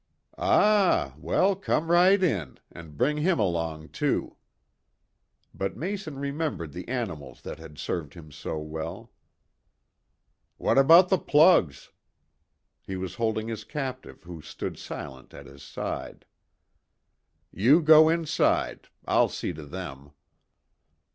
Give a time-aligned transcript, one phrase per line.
[0.39, 1.13] "Ah!
[1.19, 4.35] Well, come right in and bring him along too."
[5.53, 9.11] But Mason remembered the animals that had served him so well.
[10.57, 11.91] "What about the 'plugs'?"
[12.81, 16.25] He was holding his captive, who stood silent at his side.
[17.51, 18.89] "You go inside.
[19.05, 20.13] I'll see to them."